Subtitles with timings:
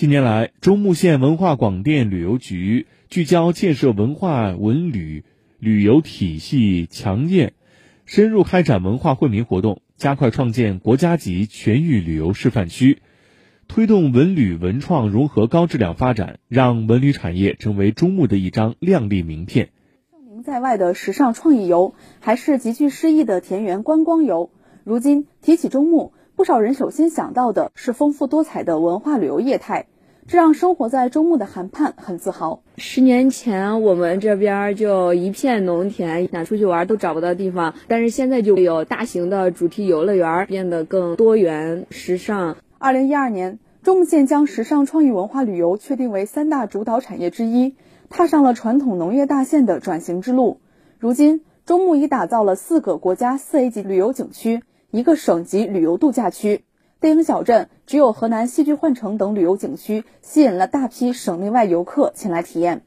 [0.00, 5.24] 近年来，中牟县文化广电旅游局聚焦建设文化文旅
[5.58, 7.52] 旅游体系强健，
[8.06, 13.02] 深入开展文化惠民活动，加快创建国家级全域旅游示范区，
[13.68, 19.68] 推动文旅文创融合高质量发展，让文旅产业成为中牟的一张亮丽名片。
[20.10, 24.48] 盛名在外的时尚创意游，还是极具诗意的田园观光游。
[24.82, 29.88] 如今提起中牟，不少人首先想到的是丰富多彩的文化旅游业态，
[30.26, 32.62] 这让生活在中牟的韩盼很自豪。
[32.78, 42.56] 十年前我们这边就一片农田，想出去玩都找不到地方，但是现在就有大型的主题游乐园，变得更多元时尚。
[42.78, 47.74] 二零一二年，中牟县将时尚创意文化旅游确定为三大主导产业之一，
[48.08, 50.60] 踏上了传统农业大县的转型之路。
[50.98, 54.62] 如今，中牟已打造了四个国家四 A 级旅游景区。
[54.92, 56.64] 一个省级旅游度假区，
[57.00, 62.82] 电影小镇，只有河南戏剧幻城等旅游景区吸引了大批省内外游客前来体验。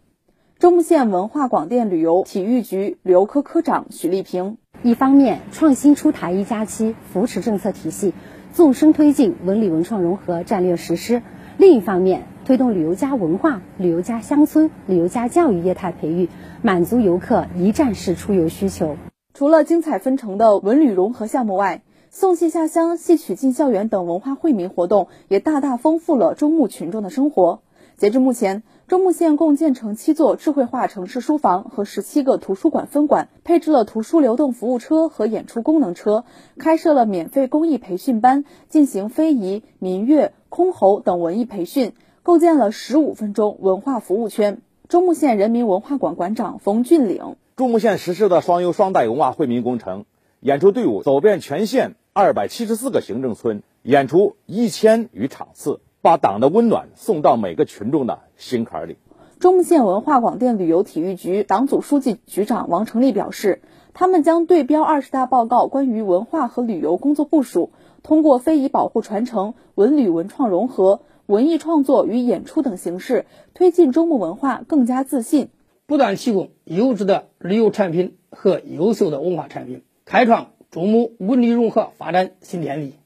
[0.59, 8.13] 中牟县文化广电旅游体育局旅游科科长许丽萍：一方面创新出台“一加七”扶持政策体系，
[8.51, 11.21] 纵深推进文旅文创融合战略实施；
[11.57, 16.27] 另一方面推动旅游加文化、旅游加乡村、旅游加教育业态培育，
[16.61, 18.97] 满足游客一站式出游需求。
[19.33, 21.81] 除了精彩纷呈的文旅融合项目外，
[22.15, 27.61] 送戏下乡、戏曲进校园等文化惠民活动也大大丰富了中牟群众的生活。
[27.97, 36.23] 截至目前，中牟县共建成七座智慧化城市书房和十七个图书馆分馆，配置了图书流动服务车和演出功能车，
[36.59, 44.61] 开设了免费公益培训班，进行非遗、民乐、箜篌等文艺培训，构建了十五分钟文化服务圈。
[44.87, 50.05] 中牟县人民文化馆馆长冯俊岭：中牟县实施的双优双带文化惠民工程，
[50.41, 51.95] 演出队伍走遍全县。
[52.15, 58.97] 二百七十四个行政村演出一千余场次，把党的温暖送到每个群众的心坎里。
[59.39, 63.63] 中牟县文化广电旅游体育局党组书记、局长王成立表示，
[63.95, 67.71] 他们将对标二十大报告关于文化和旅游工作部署，
[68.03, 73.25] 通过非遗保护传承、文旅文创融合、文艺创作与演出等形式，
[73.55, 75.49] 推进中牟文化更加自信，
[75.87, 80.51] 不断提供优质的旅游产品和优秀的文化产品，开创。
[80.73, 83.02] 中牟文旅融合发展新天地。